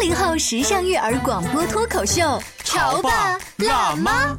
[0.00, 2.22] 八零后时尚育儿广播脱口秀，
[2.64, 4.34] 潮爸辣妈。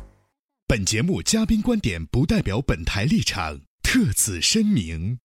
[0.68, 5.20] 本节目嘉宾观点不代表本台立场，特此声明。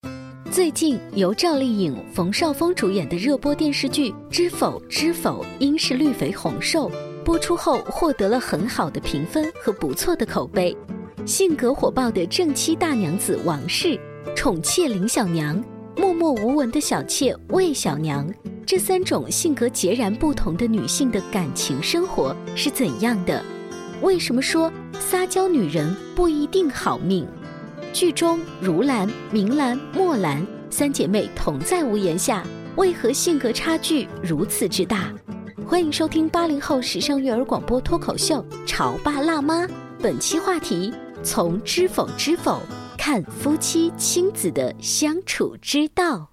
[0.50, 6.90] 最近由赵丽颖、冯绍峰主演的热播电视剧《知否知否，应是绿肥红瘦》
[7.24, 10.76] 播出后，获得了很好的评分和不错的口碑。
[11.24, 13.98] 性格火爆的正妻大娘子王氏，
[14.36, 15.64] 宠妾林小娘，
[15.96, 18.30] 默默无闻的小妾魏小娘，
[18.66, 23.40] 这三种性格截然不同的女性的感情生活是怎样的？
[24.02, 27.24] 为什么说撒娇女人不一定好命？
[27.92, 35.14] 剧中如兰、明兰、墨兰三姐妹同在屋檐下，为何性格差距如此之大？
[35.64, 39.62] 欢迎收听八零后时尚育儿广播脱口秀《潮爸辣妈》，
[40.02, 40.92] 本期话题：
[41.22, 42.60] 从知否知否
[42.98, 46.30] 看夫妻亲子的相处之道。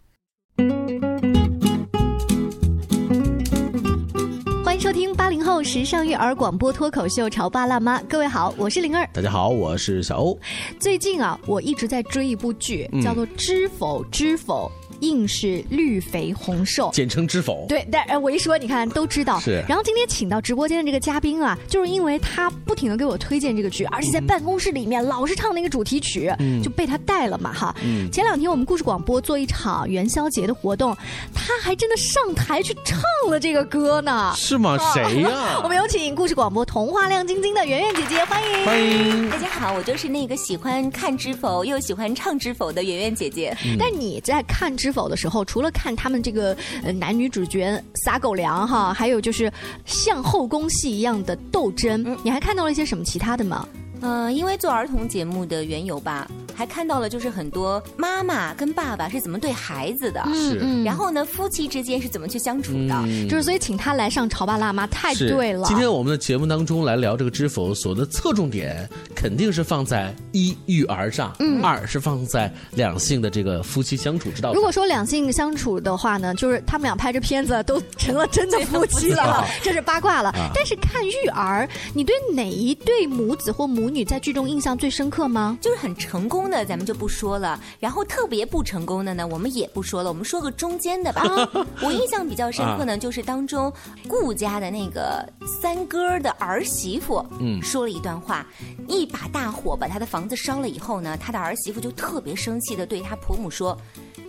[5.63, 9.07] 时尚育儿广播脱口秀《潮爸辣妈》，各位好，我是灵儿。
[9.13, 10.37] 大家好，我是小欧。
[10.77, 14.69] 最近啊，我一直在追一部剧，叫做《知否知否》。
[15.03, 17.65] 硬是绿肥红瘦，简称知否。
[17.67, 19.37] 对，但哎，我一说，你看都知道。
[19.41, 19.63] 是。
[19.67, 26.31] 然后今天请到直播间的这个嘉宾啊，就是因为他不停的给我推荐这个剧，而且在办公室里面老是唱那个主题曲，
[26.63, 27.75] 就被他带了嘛哈。
[27.83, 28.09] 嗯。
[28.11, 30.95] 前两天我们故事广播做一场元宵节的活动，
[31.33, 34.33] 他还真的上台去唱了这个歌呢。
[34.37, 34.77] 是吗？
[34.93, 35.59] 谁呀？
[35.61, 38.65] 我们有请故事广播童话亮晶晶的圆圆姐姐，欢迎。
[38.65, 39.29] 欢迎。
[39.29, 43.55] 大家好，我就是那个喜欢看知否又喜欢唱知否的圆圆姐姐。
[43.77, 46.55] 但你在看知否的时候，除了看他们这个
[46.99, 49.51] 男女主角撒狗粮哈，还有就是
[49.85, 53.67] 像后宫戏一样的斗争，你还看到了一些什么其他的吗？
[54.03, 56.27] 呃，因为做儿童节目的缘由吧。
[56.55, 60.83] 还看到了，就是很多妈妈跟爸爸是怎么对孩子的，是。
[60.83, 65.65] 然后呢，夫妻之间是怎么去相处的，就是所以请他来上《潮爸辣妈》太对了。
[65.67, 74.53] 今天我们的节目当中来聊这个知否，所的侧重点肯定是放在一育儿上，二是放在两性的这个夫妻相处之道。
[74.53, 80.31] 如果说两性相处的话呢，就是他们俩拍着片子都成了真的夫妻了， 这是八卦了。
[80.53, 85.57] 但是看育儿，你对哪一对母子或母女在剧中印象最深刻吗？
[85.59, 86.49] 就是很成功。
[86.53, 91.23] 的咱们就不说了，然后特别不成功的呢，我们也不说了，我们说个中间的吧。
[91.81, 93.73] 我印象比较深刻呢，就是当中
[94.07, 95.27] 顾家的那个
[95.61, 98.45] 三哥的儿媳妇，嗯，说了一段话，
[98.87, 103.75] 一把大火把他的房子烧了以后呢，他的儿媳妇就特别生气的对他婆母说：“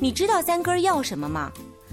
[0.01, 1.53] 你知道三哥要什么吗？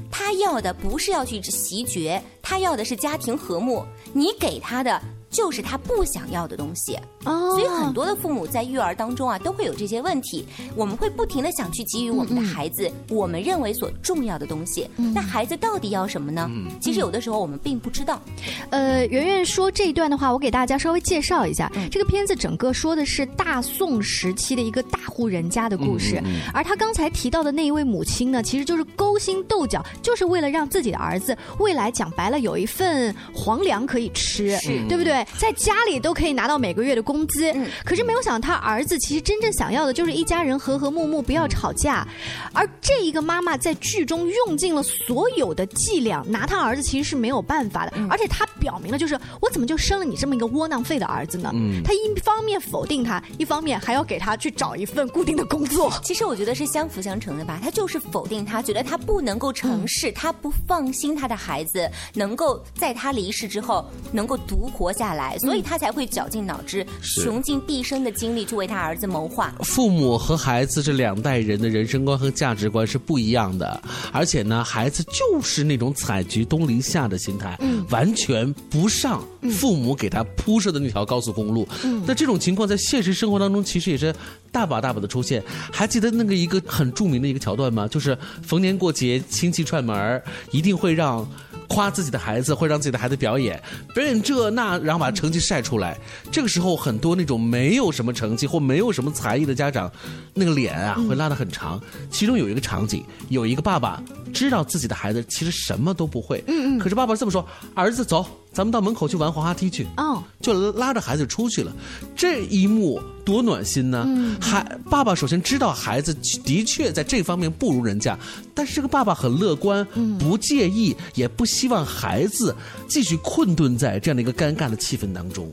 [0.09, 3.83] 他要的不是要去袭爵，他要的是家庭和睦。
[4.13, 10.45] 你给他的。”就是他不想要的东西，哦所以很多的父母在育儿当中啊，都会有这些问题。
[10.75, 16.49] 我们会不停的想去给予我们的孩子我们认为所重要的东西，那孩子到底要什么呢？
[16.81, 18.21] 其实有的时候我们并不知道。
[18.69, 21.71] 呃，圆圆说这一段的话，我给大家稍微介绍一下。
[21.89, 26.21] 这个片子整个说的是大宋时期的一个大户人家的故事，
[26.53, 34.57] 而他刚才提到的那一位母亲呢，其实就是勾心斗角，就是为了让自己的儿子未来讲白了有一份皇粮可以吃，
[34.89, 35.20] 对不对？
[35.37, 42.07] 在家里都可以拿到每个月的工资，可是没有想到他儿子其实真正想要的就是一家人和和睦睦，不要吵架。
[42.53, 47.93] 而这一个妈妈在剧中用尽了所有的伎俩，拿他儿子其实是没有办法的。
[48.09, 51.51] 而且他表明了，就是我怎么就生了你这么一个窝囊废的儿子呢？
[51.83, 55.91] 他一方面否定他，一方面还要给他去找一份固定的工作。
[56.03, 57.59] 其实我觉得是相辅相成的吧。
[57.63, 65.10] 他就是否定他，觉得他不能够成事，他不放心他的孩子能够在他离世之后能够独活下。
[65.11, 69.53] 下来，所以他才会绞尽脑汁、穷尽毕生的精力去为他儿子谋划。
[69.59, 73.81] 父母和孩子这两代人的人生观和价值观是不一样的，
[74.13, 77.59] 而且呢，孩子就是那种采菊东篱下的心态，
[77.89, 79.21] 完全不上
[79.51, 81.67] 父母给他铺设的那条高速公路。
[82.05, 84.15] 那这种情况在现实生活当中其实也是
[84.51, 85.43] 大把大把的出现。
[85.71, 87.87] 还记得那个一个很著名的一个桥段吗？
[87.87, 90.21] 就是逢年过节亲戚串门
[90.51, 91.27] 一定会让。
[91.71, 93.61] 夸自己的孩子，会让自己的孩子表演，
[93.95, 95.97] 表演这那，然后把成绩晒出来。
[96.29, 99.89] 这个时候，很多那种没有什么成绩或没有什么才艺的家长，
[100.33, 101.81] 那个脸啊会拉得很长。
[102.09, 104.03] 其中有一个场景，有一个爸爸
[104.33, 111.71] 知道自己的孩子其实什么都不会，嗯嗯，可是爸爸这么说：“儿子，走，咱们到门口去玩滑滑梯去。”哦，就拉着孩子出去了。
[112.15, 114.07] 这一幕多暖心呢！
[114.39, 116.13] 孩爸爸首先知道孩子
[116.43, 118.17] 的确在这方面不如人家，
[118.53, 119.85] 但是这个爸爸很乐观，
[120.19, 122.55] 不介意，也不希望孩子
[122.87, 125.51] 继续困顿在这样的一个尴尬的气氛当中。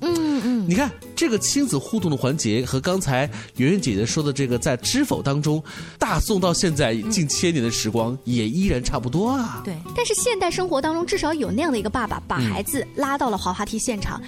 [0.68, 3.20] 你看这个亲子互动的环节和刚才
[3.56, 5.64] 圆圆姐姐说的这个在《知否》当中
[5.98, 9.62] 大宋到现在近千年的时光也依然差不多啊。
[9.64, 14.20] 对，但是现代生活当中，至少有那样的一个爸爸，把孩子拉到了滑滑梯现场。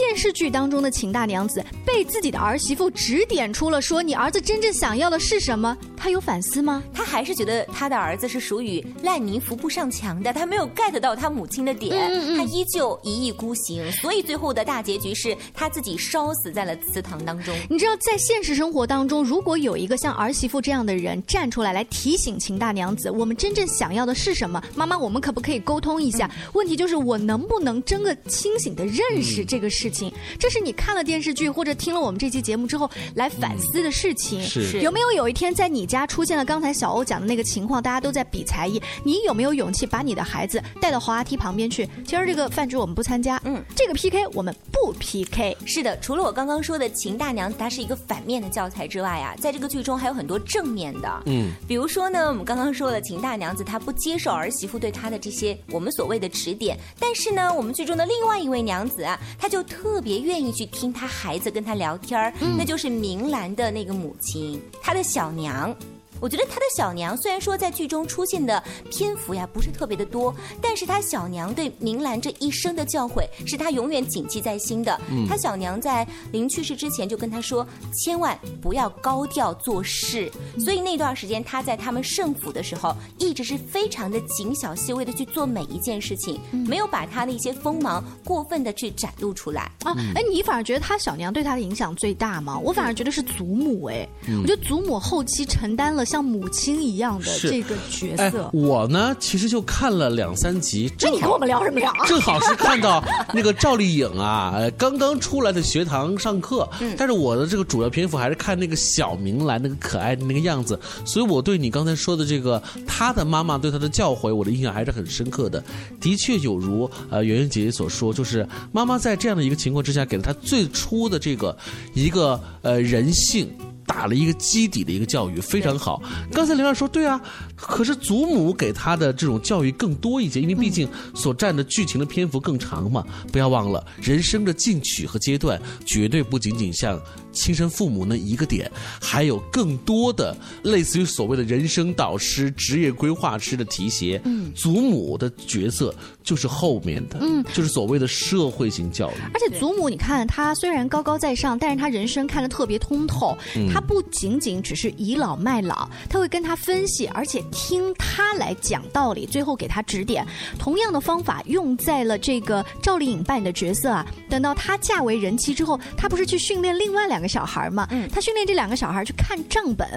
[0.00, 5.76] 电视剧当中的秦大娘子被自己的儿媳妇指点出了，说你儿子真正想要的是什么？
[5.94, 6.82] 她有反思吗？
[6.90, 17.54] 她还是觉得她的儿子是属于烂泥扶不上墙的，她没有 get 到她母亲的点，她依旧一意孤行，所以最后的大结局是她自己烧死在了祠堂当中。
[17.68, 24.62] 你知道，在现实生活当中，如果有一个像儿媳妇这样的人站出来来提醒秦大娘子，我们真正想要的是什么？
[24.74, 26.30] 妈妈，我们可不可以沟通一下？
[26.54, 30.12] 问题就是我能不能真的清醒的认识这个事情？
[30.38, 34.42] 这是你看了电视剧或者听了我们这期节目之后来反思的事情。
[34.42, 41.88] 是有没有有一天在你家出现了刚才小欧讲的那个情况，大家都在比才艺，你有没有勇气把你的孩子带到滑滑梯旁边去？
[42.06, 45.56] 今儿这个饭局我们不参加，嗯，这个 PK 我们不 PK。
[45.64, 51.22] 是的，除了我刚刚说的秦大娘子，她是一个反面的教材之外啊，在这个剧中还有很多正面的。
[51.26, 65.74] 嗯，比如说呢，我们刚刚说了秦大娘子她不接受儿媳妇对她的这些我们所谓的指点，但是呢，我们剧中的另外一位娘子啊，她就特别愿意去听他孩子跟他聊天儿，那就是明兰的那个母亲，她的小娘。
[66.20, 75.00] 我觉得他的小娘虽然说在剧中出现的篇幅呀不是特别的多，但是他小娘对明兰这一生的教诲是他永远谨记在心的。
[75.28, 80.30] 他小娘在临去世之前就跟他说，千万不要高调做事。
[80.58, 89.62] 所以那段时间他在他们盛府的时候，一直是非常的谨小细微的去做每一件事情，没有把他的一些锋芒过分的去展露出来。
[89.82, 92.58] 啊，哎，你反而觉得他小娘对他的影响最大吗？
[92.58, 94.06] 我反而觉得是祖母，哎，
[94.42, 98.50] 我觉得祖母后期承担了像母亲一样的这个角哎色，。
[98.52, 101.92] 我呢其实就看了两三集，正好那你跟我们聊什么呀？
[102.04, 103.00] 正好是看到
[103.32, 106.68] 那个赵丽颖啊，呃刚刚出来的学堂上课，
[106.98, 115.62] 但是我的这个主要篇幅还是看那个小明兰那个可爱的那个样子，所以我对你刚才说的这个她的妈妈对她的教诲，我的印象还是很深刻的。
[116.00, 121.56] 的确有如呃圆圆姐姐所说，就是妈妈在这样的一个情况之下，给了她最初的这个
[121.94, 123.48] 一个呃人性。
[123.90, 126.00] 打了一个基底的一个教育，非常好。
[126.30, 127.20] 刚才刘亮说对啊，
[127.56, 133.04] 可是祖母给他的这种教育更多一些，因为毕竟所占的剧情的篇幅更长嘛。
[133.32, 137.02] 不要忘了，人生的进取和阶段绝对不仅仅像
[137.32, 144.20] 亲生父母那一个点，还有更多的类似于所谓的人生导师、职业规划师的提携。
[144.24, 149.14] 嗯，祖母的角色就是后面的，嗯，就是所谓的社会性教育。
[149.32, 153.36] 而且祖母，你看她虽然高高在上，但是她人生看得特别通透。
[153.72, 160.26] 她不仅仅只是倚老卖老，她会跟他分析，而且听他来讲道理，最后给他指点。
[160.58, 164.06] 同样的方法用在了这个赵丽颖扮演的角色啊。
[164.28, 167.86] 等到她嫁为人妻之后，她不是去训练另外两个小孩嘛？
[167.90, 169.88] 嗯，他训练这两个小孩去看账本，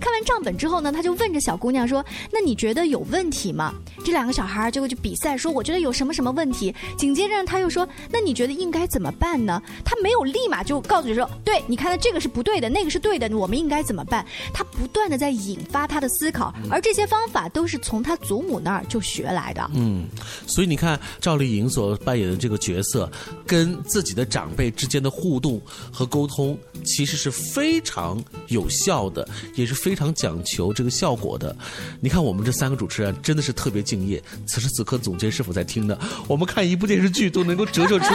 [0.00, 19.70] 看完账本之后呢，他就问着小姑娘说：“那你觉得有问题吗？”这两个小孩就会去比赛说：“我觉得有什么什么问题。”紧接着他又说：“那你觉得应该怎么办呢？”他没有立马就告诉你说：“对，你看的这个是不对的，那个是对的，我们应该怎么办？”他不断的在引发他的思考，而这些方法都是从他祖母那儿就学来的。
[19.74, 20.06] 嗯，
[20.46, 23.10] 所以你看赵丽颖所扮演的这个角色，
[23.46, 25.60] 跟自己的长辈之间的互动
[25.92, 31.54] 和沟通，其实是非常有效的，也是非常讲求这个效果的。
[32.00, 34.22] 你看我们这三个主持人真的是特别敬业。
[34.46, 35.98] 此时此刻，总监是否在听呢？
[36.26, 38.06] 我们看一部电视剧都能够折射出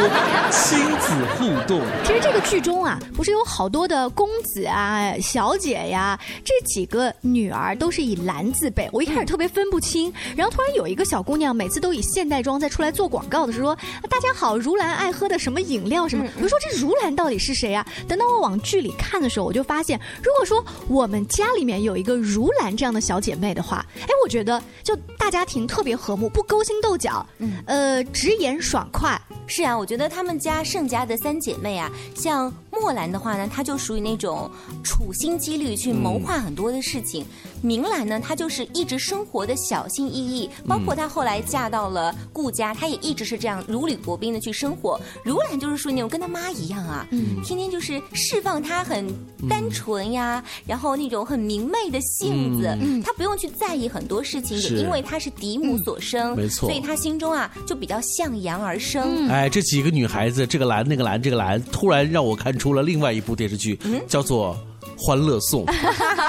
[0.51, 1.81] 亲子互动。
[2.03, 8.89] 其实这个剧中啊，不是有好多的公子啊、小姐呀，这几个女儿都是以蓝字辈。
[8.91, 13.75] 我一开始特别分不清，然后突然有一个小姑娘，每次都以现代装在出来做广告的时候说
[14.09, 17.85] ：“大家好，如兰爱喝的什么饮料什么。”我说这如兰到底是谁啊？
[18.07, 29.19] 等到我往剧里看的时候，我就发现，如果说我们家里面有一个如兰这样的小姐妹的话，哎，我觉得就大家庭特别和睦，不勾心斗角，嗯呃，直言爽快。
[29.45, 34.49] 是啊，我觉得他们家盛家的三姐妹啊，像墨兰的话呢，她就属于那种
[34.83, 37.23] 处心积虑去谋划很多的事情；
[37.63, 44.99] 明兰呢，她就是一直生活的小心翼翼，包括她后来嫁到了顾家，她也一直是这样如履薄冰的去生活。
[45.23, 47.07] 如兰就是属于那种跟她妈一样啊，
[47.43, 49.07] 天天就是释放她很
[49.49, 59.29] 单纯呀，然后那种很明媚的性子，她不用去在意很多事情，也因为她是嫡母所生，没错所以她心中啊就比较向阳而生。
[59.29, 64.57] 哎，这几个女孩子，这个兰那个兰这个兰，突然让我看出了另外一部电视剧，叫做。
[64.97, 65.65] 欢乐颂，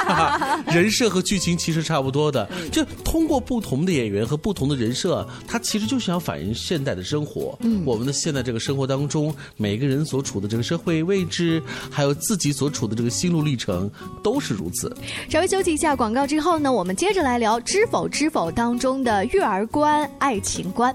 [0.66, 7.56] 人设和剧情其实差不多的，就通过不同的演员和不同的人设，它其实就是想反映现代的生活。
[7.60, 13.90] 嗯，我们的现在这个生活当中，每个人所处的这个社会位置，还有自己所处的这个心路历程，
[14.22, 14.94] 都是如此。
[15.28, 20.94] 稍微休息一下广告之后呢，我们接着来聊《知否知否》当中的育儿观、爱情观。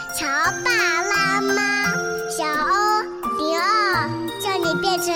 [0.21, 0.27] 潮
[0.63, 1.93] 爸辣妈》，
[2.29, 3.01] 小欧
[3.39, 4.07] 零二，
[4.39, 5.07] 叫你变成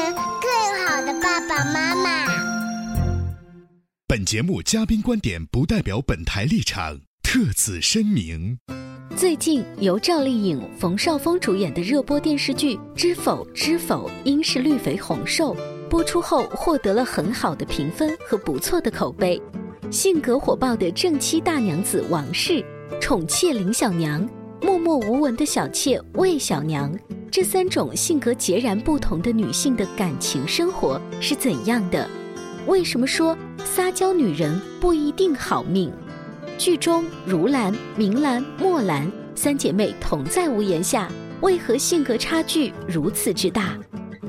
[0.41, 2.25] 更好的爸爸妈妈。
[4.07, 8.57] 本节目嘉宾观点不代表本台立场，特此声明。
[9.15, 15.53] 最近由赵丽颖、冯绍峰主演的热播电视剧《知否知否，应是绿肥红瘦》
[15.88, 19.39] 播出后，获得了很好的评分和不错的口碑。
[19.91, 22.65] 性格火爆的正妻大娘子王氏。
[23.01, 24.27] 宠妾林小娘，
[24.86, 26.94] 默默无闻的小妾魏小娘，
[27.32, 32.08] 这三种性格截然不同的女性的感情生活是怎样的？
[32.68, 35.92] 为什么说撒娇女人不一定好命？
[36.60, 41.12] 剧中如兰、明兰、墨兰三姐妹同在屋檐下，
[41.42, 43.75] 为何性格差距如此之大？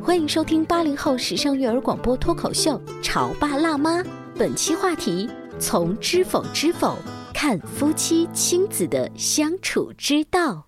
[0.03, 3.99] 欢迎收听八零后时尚育儿广播脱口秀《潮爸辣妈》，
[4.39, 6.97] 本期话题：从知否知否。
[7.37, 10.65] 看夫妻亲子的相处之道。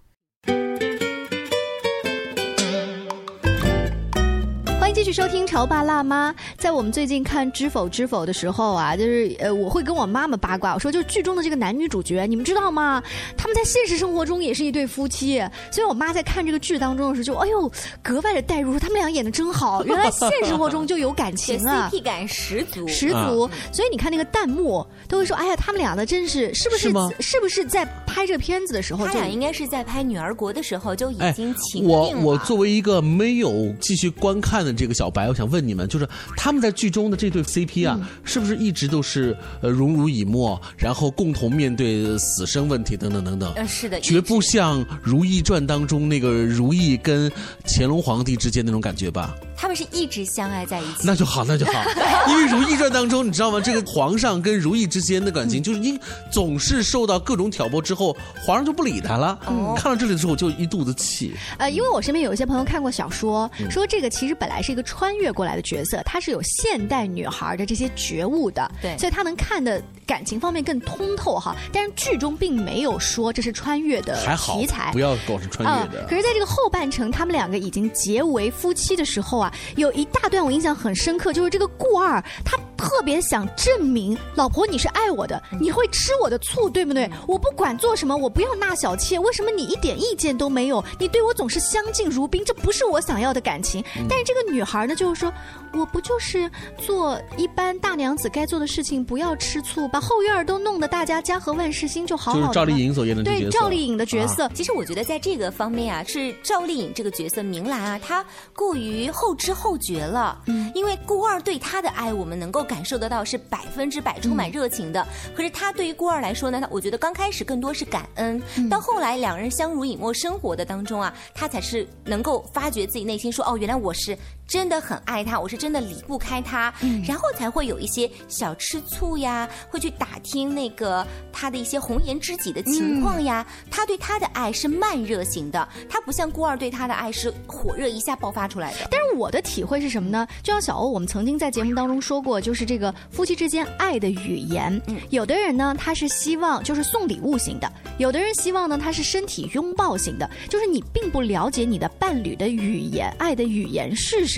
[5.09, 6.31] 续收听《潮爸辣妈》。
[6.59, 13.03] 在我们最近看《知否知否》的时候啊，就是呃，我会跟我妈妈八卦，我说就是剧中的这个男女主角，你们知道吗？
[13.35, 15.43] 他们在现实生活中也是一对夫妻。
[15.73, 17.73] 所以我妈在看这个剧当中的时候，就哎呦，
[18.03, 23.49] 格外的代入，说他们俩演的真好， 原来现实生活中就有感情啊，CP 感十足，十足。
[23.73, 32.21] 所以你看那个弹幕都会说，哎呀，他们俩的真是是不是是不是在拍这个片子的时候，他俩应该是在拍《女儿国》的时候就已经情定了。
[32.23, 34.98] 我我作为一个没有继续观看的这个。
[34.99, 43.53] 小白，我想问你们，就是他们在剧中的这对 CP 啊，是不是一直都是呃荣辱以沫，然后共同面对死生问题等等等等？
[43.55, 47.31] 呃，是的，绝不像《如懿传》当中那个如懿跟
[47.65, 49.37] 乾隆皇帝之间那种感觉吧？
[49.61, 51.73] 他们是一直相爱在一起，那就好，那就好。
[52.31, 53.61] 因为《如懿传》当中，你知道吗？
[53.61, 55.99] 这个皇上跟如懿之间的感情，就是你
[56.31, 59.37] 总是受到各种挑拨之后，皇上就不理他了。
[59.77, 61.35] 看到这里的时候，我就一肚子气。
[61.59, 71.55] 呃，因为我身边有一些朋友看过小说，说这个其实本来是一个穿越过来的角色，他是有现代女孩的这些觉悟的，对，所以他能看的感情方面更通透哈。
[71.73, 76.05] 但是剧中并没有说这是穿越的题材，不要搞成穿越的。
[76.09, 79.53] 可是在这个后半程，他们两个已经结为夫妻的时候啊。
[79.77, 87.11] 有一大段我印象很深刻，就是这个顾二他特别想证明，老婆你是爱我的，你会吃我的醋，对不对？
[87.27, 90.83] 我不管做什么，我不要纳小妾，为什么你一点意见都没有？
[90.99, 93.85] 你对我总是相敬如宾，这不是我想要的感情。
[94.09, 95.33] 但是这个女孩呢，就是说，
[95.73, 102.41] 我不就是做一般大娘子该做的事情，不要吃醋，把后院儿都弄得大家家和万事兴，就好好。
[102.41, 110.41] 就是赵丽颖所演的对赵丽颖的角色，其实我觉得在这个方面啊，是赵丽颖这个角色明兰啊，她过于后知后觉了。
[110.47, 115.05] 嗯，因为顾二对她的爱，我们能够感受得到是百分之百充满热情的。
[115.35, 124.17] 可是他对于孤儿来说呢，他我觉得刚开始更多是感恩，到后来两人相濡以沫生活的当中啊，他才是能够发觉自己内心说，哦，原来我是
[124.49, 126.73] 真的很爱他，我是真的离不开他，
[127.07, 133.47] 然后才会有一些小吃醋呀，会去打听那个他的一些红颜知己的情况呀。
[133.71, 138.89] 他对他的爱是慢热型的，他不像孤儿对他的爱是火热一下爆发出来的。
[138.91, 140.27] 但是我的体会是什么呢？
[140.43, 144.81] 就像小欧，我们曾经在节目当中说过，就是这个夫妻之间爱的语言。
[145.11, 150.29] 有的人呢，他是希望就是送礼物型的；有的人希望呢，他是身体拥抱型的。
[150.49, 154.38] 就是你并不了解你的伴侣的语言，爱的语言是什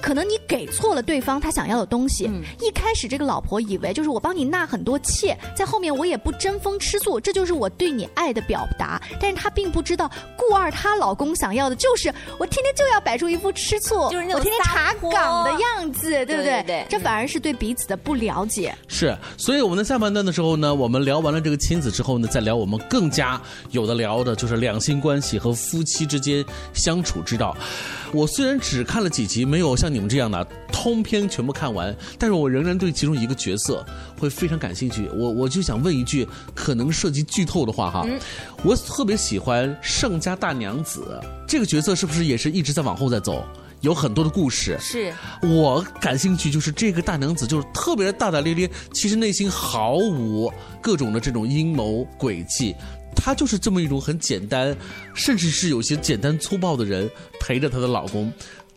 [0.00, 2.30] 可能你给错了对方他想要的东西。
[2.60, 9.00] 一开始这个老婆以为就是我帮你纳很多妾，在后面我也不争风吃醋，这就是我对你爱的表达。
[9.20, 16.42] 但是她并不知道顾二她老公想要的就是我天天就要摆出一副吃醋，就是那种我天天查岗的样子，对不对？
[16.42, 18.74] 对对对这反而是对彼此的不了解。
[18.88, 27.56] 是，所以我们在下半段的时候呢，我们聊完了这个亲子之后呢，再聊我们更加有的聊的，就是两性关系和夫妻之间相处之道。
[28.12, 33.84] 我虽然只看了几集，没有像你们这样的通篇全部看完，但是我仍然对其中一个角色
[34.18, 35.08] 会非常感兴趣。
[35.14, 38.06] 我我就想问一句，可能涉及剧透的话哈，
[38.64, 43.44] 我特别喜欢盛家大娘子这个角色，是不是也是一直在往后在走？
[43.80, 45.12] 有很多的故事，是
[45.42, 52.76] 我感兴趣就是这个大娘子，就是特别的大大咧咧，其实内心毫无各种的这种阴谋诡计。
[53.14, 54.74] 她就是这么一种很简单，
[55.14, 57.10] 甚至是有些简单粗暴的人
[57.40, 58.32] 陪着她的老公。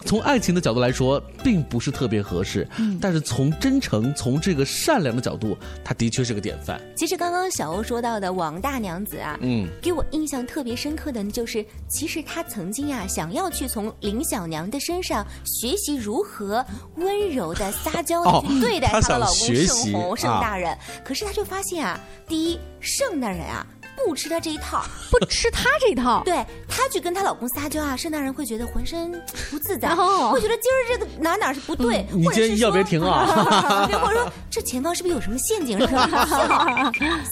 [0.06, 2.68] 从爱情的角度来说，并不是特别合适，
[3.02, 6.80] 但是从真诚、从这个善良的角度，他的确是个典范。
[6.96, 16.64] 其实刚刚小欧说到的王大娘子啊，嗯，给我印象特别深刻的呢，就是其实她曾经啊想要去从林小娘的身上学习如何
[16.98, 23.66] 温柔的撒娇的去哦对待她的老公盛红盛啊大人，可是她就发现啊，第一盛大人啊。
[24.06, 26.34] 不吃她这一套， 不吃她这一套，对
[26.68, 29.12] 她去跟她老公撒娇啊，盛大人会觉得浑身
[29.50, 30.32] 不自在，哦。
[30.32, 33.86] 会觉得今儿这个哪哪是不对，嗯你今天要别停啊。
[33.88, 35.80] 对，或者说 这前方是不是有什么陷阱？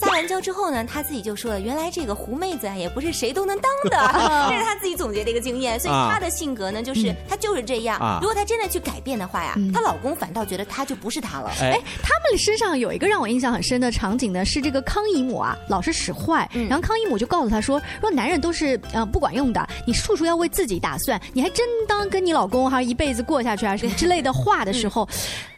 [0.00, 5.78] 撒完娇之后呢，她自己就说了，原来这个狐妹子啊，也不是谁都能当的，这是她自己总结的一个经验。
[5.78, 7.98] 所以啊她的性格呢，就是她就是这样。
[7.98, 8.18] 啊。
[8.20, 11.50] 如果她真的去改变的话呀，她老公反倒觉得她就不是她了。
[11.60, 25.08] 哎，他们身上有一个让我印象很深的场景呢，是这个康姨母啊，老是使坏，然后康姨母就告诉他说，说男人都是呃不管用的，你处处要为自己打算，你还真当跟你老公哈一辈子过下去啊什么之类的话的时候，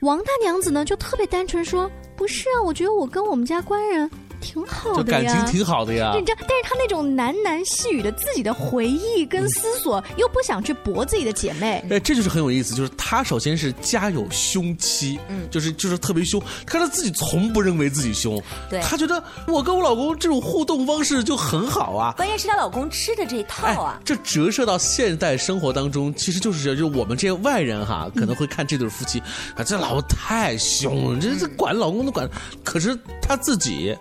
[0.00, 4.10] 王大娘子呢就特别单纯说，不是啊，我觉得我跟我们家官人
[4.46, 6.12] 挺好的呀，感情挺好的呀。
[6.12, 22.14] 对，这但是他那种喃喃细语的自己的回忆跟思索，又不想去驳自己的姐妹，哎，这就是很有意思，就是他首先是家有凶妻，嗯，就是就是特别凶，可他自己从不认为自己凶，对他觉得我跟我老公这种互动方式就很好啊。
[22.16, 29.20] 关键是她老公吃的这一套啊，这折射到现代生活当中，其实就是就是我们这些外人哈，可能会看这对夫妻
[29.56, 32.28] 啊，这老婆太凶了，这这管老公都管，
[32.62, 33.96] 可是她自己。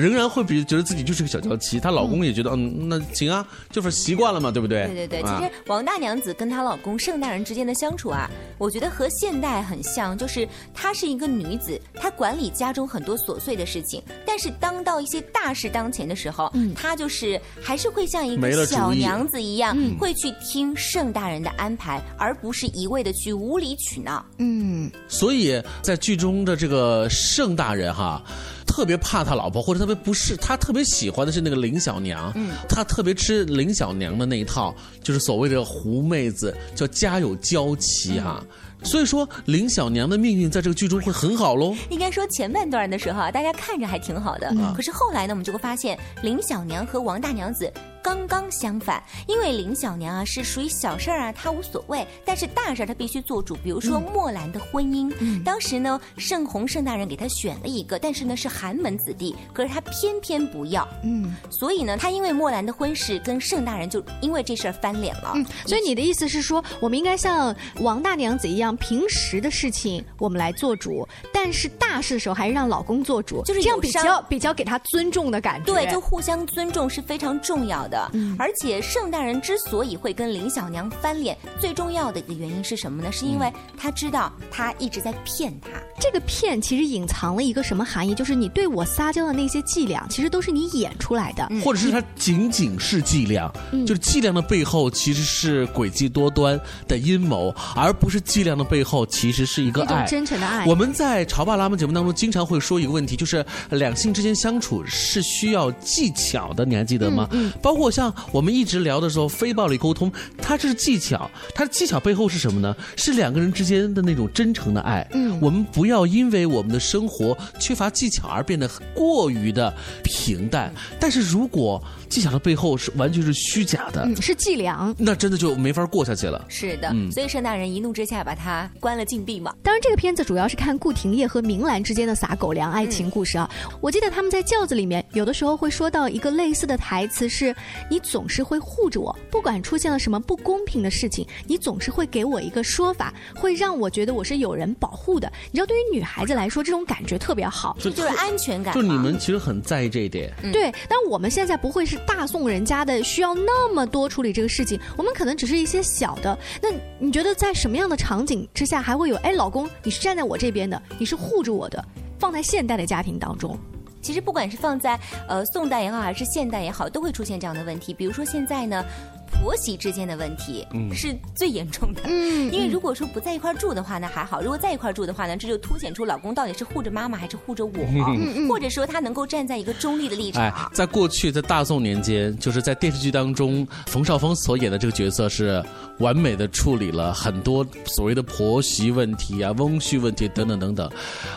[0.00, 4.86] 仍然会比觉得自己就是个小娇妻，她老公也觉得嗯那行啊，就是习惯了嘛，对不对？
[4.86, 24.24] 对对对，其啊实王大娘子跟她老公盛大人之间的相处啊，我觉得和现代很像，就是她是一个女子，她管理家中很多琐碎的事情，但是当到一些大事当前的时候，她就是还是会像一个小娘子一样，会去听盛大人的安排，而不是一味的去无理取闹。
[24.38, 28.22] 嗯，所以在剧中的这个盛大人哈，
[28.70, 38.40] 特别怕他老婆，或者特别不是他特别喜欢的是那个林小娘，嗯，他特别吃林小娘的那一套，就是所谓的狐妹子，叫家有娇妻哈。
[38.84, 41.74] 所以说，林小娘的命运在这个剧中会很好喽。
[41.90, 47.70] 应该说前半段的时候啊，大家看着还挺好的，可是后来呢，我们就会发现林小娘和王大娘子。
[48.02, 53.56] 刚刚相反，因为林小娘啊是属于小事儿啊，她无所谓，但是大事儿她必须做主。
[53.62, 65.32] 比如说墨兰的婚姻，当时呢盛红盛大人给她选了一个，但是呢是寒门子弟，可是她偏偏不要，嗯，所以呢她因为墨兰的婚事跟盛大人就因为这事儿翻脸了。
[65.34, 68.70] 嗯，所以你的意思是说，我们应该像王大娘子一样。
[68.80, 75.72] 平时的事情我们来做主，但是大事的时候还是让老公做主，就是这样比较比较给他尊重的感觉。
[75.72, 77.89] 对，就互相尊重是非常重要的。
[78.12, 83.10] 嗯而且盛大人之所以会跟林小娘翻脸，最重要的一个原因是什么呢？
[83.12, 85.68] 是因为他知道他一直在骗他。
[86.00, 88.14] 这个骗其实隐藏了一个什么含义？
[88.14, 100.04] 就是你对我撒娇的那些伎俩，其实都是你演出来的，或者是他仅仅是伎俩，嗯就是伎俩的背后其实是诡计多端的阴谋，而不是伎俩的背后其实是一个爱。
[100.06, 100.66] 真诚的爱。
[100.66, 107.28] 我们在《潮爸辣妈》节目当中经常会说一个问题，就是两性之间相处是需要技巧的，你还记得吗？
[107.30, 112.74] 嗯包括像我们一直聊的时候，非暴力沟通，它是技巧，它的技巧背后是什么呢？
[112.96, 115.08] 是两个人之间的那种真诚的爱。
[115.12, 120.74] 嗯我们不要因为我们的生活缺乏技巧而变得过于的平淡。
[120.98, 124.94] 但是如果技巧的背后是完全是虚假的，嗯，是伎俩。
[124.98, 126.44] 那真的就没法过下去了。
[126.48, 129.54] 是的，嗯所以盛大人一怒之下把他关了禁闭嘛。
[129.62, 133.48] 当然，这个片子主要是看顾廷烨和明兰之间的撒狗粮爱情故事啊。
[133.80, 137.54] 我记得他们在轿子里面，有的时候会说到一个类似的台词是
[137.88, 147.76] ：“你总是会护着我，不管出现了什么不公平的事情，你总是会给我一个说法，会让我觉得我是有人保护的。”你知道，对于女孩子来说，这种感觉特别好。
[147.80, 148.74] 这就是安全感。
[148.74, 150.32] 就你们其实很在意这一点。
[150.52, 154.78] 对，但我们现在不会是大宋人家的，需要那么多处理这个事情。
[154.96, 156.38] 我们可能只是一些小的。
[156.62, 159.16] 那你觉得在什么样的场景之下还会有？
[159.16, 161.84] 哎，老公，你是站在我这边的，你是护着我的。
[162.18, 163.58] 放在现代的家庭当中，
[164.02, 167.94] 其实不管是放在呃宋代也好，还是现代也好，都会出现这样的问题。
[167.94, 168.84] 比如说现在呢，
[169.30, 172.02] 婆媳之间的问题嗯是最严重的。
[172.04, 180.42] 嗯因为如果说不在一块住的话呢还好，如果在一块住的话呢，这就凸显出老公到底是护着妈妈还是护着我，或者说他能够站在一个中立的立场。
[180.42, 185.62] 哎，在过去，在大宋年间，就是在电视剧当中，冯绍峰所演的这个角色是
[185.98, 190.90] 完美的处理了很多所谓的婆媳问题啊、翁婿问题等等等等。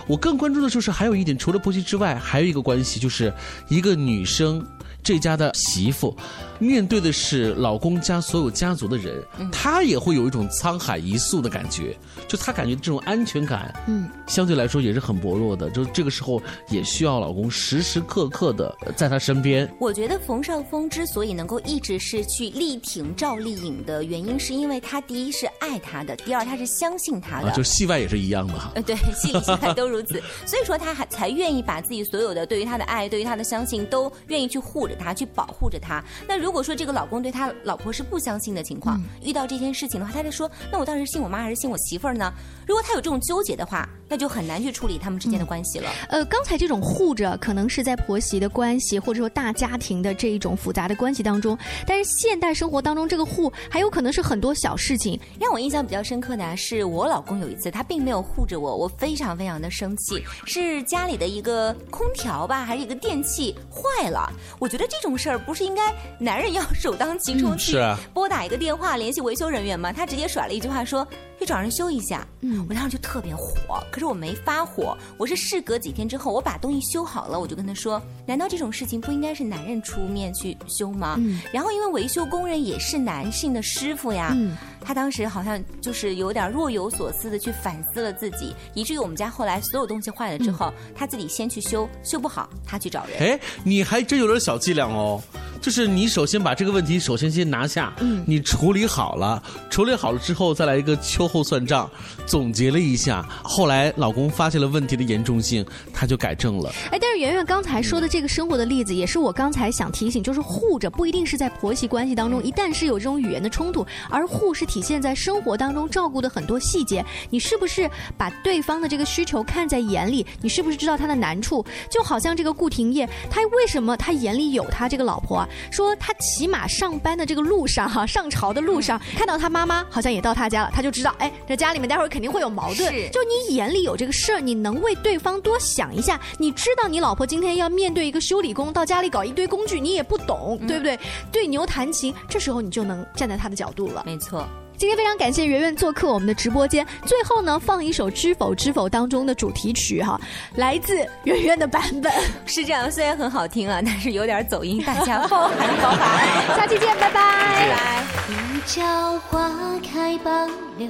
[0.08, 3.34] 我更关注的就是还有一点，除了婆媳之外，还有一个关系，就是
[3.70, 4.66] 一个女生。
[5.04, 6.16] 这家的媳妇，
[6.60, 11.96] 面对的是老公家所有家族的人，她也会有一种沧海一粟的感觉，
[12.28, 15.70] 就她感觉这种安全感，嗯，相对来说也是很薄弱的。
[15.70, 19.70] 就这个时候也需要老公时时刻刻的在她身边。
[19.80, 27.50] 我觉得冯绍峰之所以能够一直是去力挺赵丽颖的原因，是因为他第一是爱她的，第二他是相信她的。
[27.50, 28.72] 啊，就戏外也是一样的哈。
[28.76, 36.04] 呃，对，戏 里戏外都如此，所以说他还才愿意把自己所有的对于他的爱、对于他的相信，都愿意去护着他，去保护着他。
[36.28, 42.32] 那如果说这个老公对他老婆是不相信的情况，遇到这件事情的话，他就说，那我到底是信我妈还是信我媳妇儿呢？
[42.68, 45.90] 如果他有这种纠结的话，那就很难去处理他们之间的关系了。
[46.10, 51.58] 呃，刚才这种护着，可能是在婆媳的关系，或者说大家庭的这一种复杂的关系当中。
[51.86, 55.20] 但是现代生活当中，这个护还有可能是很多小事情。
[55.40, 60.24] 让我印象比较深刻的啊是我老公有一次，他并没有护着我，我非常非常的生气。
[60.46, 64.32] 是家里的一个空调吧，还是一个电器坏了？
[64.60, 69.92] 我觉得这种事儿不是应该男人要首当其冲去是啊拨打一个电话联系维修人员吗？
[69.92, 71.08] 他直接甩了一句话说
[71.40, 72.28] 去找人修一下。
[72.42, 81.16] 嗯，我当时就特别火，可是我没发火，我是事隔几天之后，我把东西修好了，我就跟他说，难道这种事情不应该是男人出面去修吗？
[81.20, 93.18] 嗯然后因为维修工人也是男性的师傅呀，嗯他当时好像就是有点若有所思的去反思了自己，以至于我们家后来所有东西坏了之后，他自己先去修，修不好他去找人。
[93.20, 95.22] 哎，你还真有点小伎俩哦。
[95.64, 101.90] 就是你首先把这个问题首先先拿下，嗯你处理好了，处理好了之后再来一个秋后算账，
[102.26, 106.70] 总结了一下，后来老公发现了问题的严重性，他就改正了。
[106.92, 117.02] 哎，但是圆圆刚才说的这个生活的例子，也是我刚才想提醒，就是护着不一定是在婆媳关系当中，一旦是有这种语言的冲突，而护是体现在生活当中照顾的很多细节。
[117.30, 120.26] 你是不是把对方的这个需求看在眼里？
[120.42, 121.66] 你是不是知道他的难处？
[121.90, 125.50] 就好像这个顾廷烨，他为什么他眼里有他这个老婆啊？
[125.72, 132.94] 说他骑马上班的这个路上哈、上朝的路上，看到他妈妈好像也到他家了，他就知道，哎，这家里面待会儿肯定会有矛盾。
[132.94, 136.20] 是就你眼里有这个事儿，你能为对方多想一下。
[136.38, 141.00] 你知道你老婆今天要面对一个修理工到家里搞一堆工具，你也不懂，对不对？
[141.32, 144.04] 对牛弹琴，这时候你就能站在他的角度了。
[144.06, 144.48] 没错。
[144.78, 146.86] 今天非常感谢圆圆做客我们的直播间。
[147.06, 150.20] 最后呢，放一首《知否知否》当中的主题曲哈，
[150.56, 152.12] 来自圆圆的版本。
[152.46, 156.58] 是这样，虽然很好听啊， 但是有点走音，大家包涵包涵。
[156.58, 157.14] 下期见， 拜拜。
[157.14, 158.04] 拜拜。
[158.30, 160.90] 一朝花开傍柳，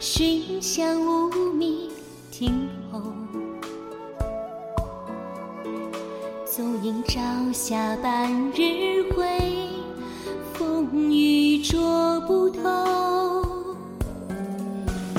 [0.00, 1.90] 寻香无觅
[2.30, 3.02] 听候。
[6.44, 7.20] 纵饮朝
[7.52, 9.65] 霞半日晖，
[10.76, 12.60] 风雨捉不透。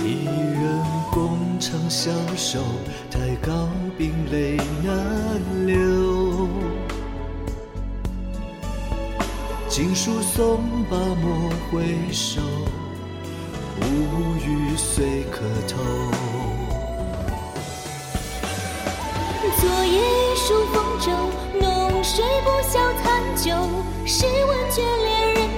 [0.03, 2.59] 一人相守，
[3.09, 3.67] 太高
[3.97, 6.47] 冰泪难流。
[9.67, 10.59] 锦书送
[10.91, 12.39] 罢莫回首，
[13.81, 15.75] 无语随客偷。
[19.59, 20.01] 昨夜
[20.35, 21.11] 数风舟，
[21.59, 23.51] 浓睡不消残酒。
[24.05, 25.36] 试问卷帘人，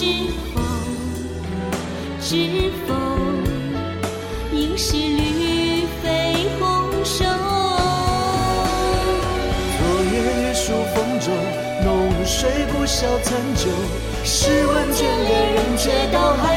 [0.00, 0.06] 知
[0.54, 0.56] 否？
[2.22, 2.94] 知否？
[4.50, 7.26] 应是绿肥红瘦。
[9.76, 9.78] 昨
[10.10, 11.30] 夜雨疏风骤，
[11.84, 13.68] 浓睡不消残酒。
[14.24, 16.56] 试问卷帘人，却道海